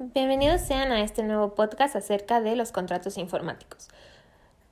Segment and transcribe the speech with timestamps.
[0.00, 3.88] Bienvenidos sean a este nuevo podcast acerca de los contratos informáticos.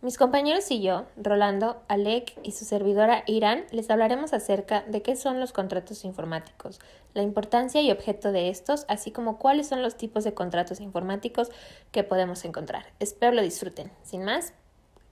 [0.01, 5.17] Mis compañeros y yo, Rolando, Alec y su servidora Irán, les hablaremos acerca de qué
[5.17, 6.79] son los contratos informáticos,
[7.13, 11.51] la importancia y objeto de estos, así como cuáles son los tipos de contratos informáticos
[11.91, 12.87] que podemos encontrar.
[13.01, 13.91] Espero lo disfruten.
[14.05, 14.53] Sin más,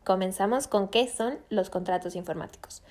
[0.04, 2.84] comenzamos con qué son los contratos informáticos.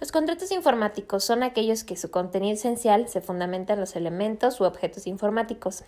[0.00, 4.64] Los contratos informáticos son aquellos que su contenido esencial se fundamenta en los elementos u
[4.64, 5.84] objetos informáticos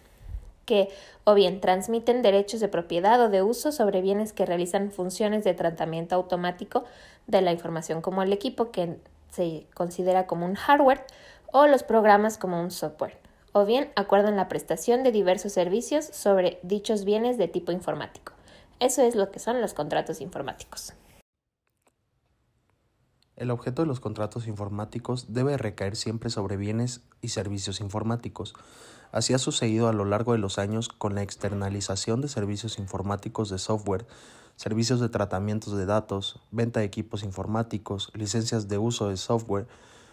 [0.64, 0.88] que
[1.24, 5.54] o bien transmiten derechos de propiedad o de uso sobre bienes que realizan funciones de
[5.54, 6.84] tratamiento automático
[7.26, 8.96] de la información como el equipo que
[9.30, 11.04] se considera como un hardware
[11.52, 13.18] o los programas como un software,
[13.52, 18.32] o bien acuerdan la prestación de diversos servicios sobre dichos bienes de tipo informático.
[18.80, 20.94] Eso es lo que son los contratos informáticos.
[23.36, 28.54] El objeto de los contratos informáticos debe recaer siempre sobre bienes y servicios informáticos.
[29.10, 33.48] Así ha sucedido a lo largo de los años con la externalización de servicios informáticos
[33.48, 34.06] de software,
[34.56, 39.66] servicios de tratamientos de datos, venta de equipos informáticos, licencias de uso de software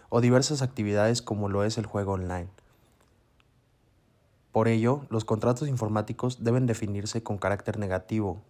[0.09, 2.49] o diversas actividades como lo es el juego online.
[4.51, 8.41] Por ello, los contratos informáticos deben definirse con carácter negativo,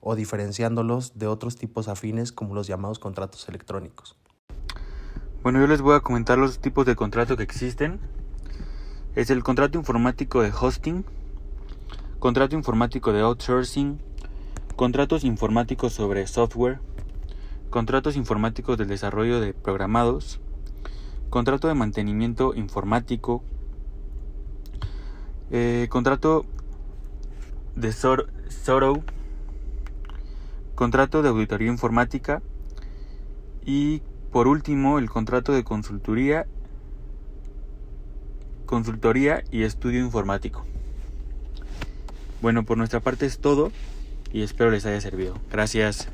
[0.00, 4.16] o diferenciándolos de otros tipos afines como los llamados contratos electrónicos.
[5.42, 8.00] Bueno, yo les voy a comentar los tipos de contrato que existen.
[9.14, 11.04] Es el contrato informático de hosting,
[12.18, 14.00] contrato informático de outsourcing,
[14.76, 16.80] contratos informáticos sobre software,
[17.70, 20.40] contratos informáticos del desarrollo de programados,
[21.30, 23.42] contrato de mantenimiento informático,
[25.50, 26.44] eh, contrato
[27.76, 29.02] de Soro
[30.80, 32.40] contrato de auditoría informática
[33.66, 34.00] y
[34.32, 36.46] por último el contrato de consultoría,
[38.64, 40.64] consultoría y estudio informático.
[42.40, 43.72] Bueno, por nuestra parte es todo
[44.32, 45.34] y espero les haya servido.
[45.50, 46.08] Gracias.